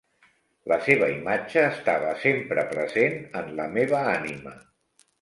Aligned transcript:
La 0.71 0.79
seva 0.85 1.09
imatge 1.17 1.67
estava 1.75 2.15
sempre 2.23 2.65
present 2.75 3.23
en 3.43 3.55
la 3.63 3.71
meva 3.81 4.05
ànima. 4.19 4.61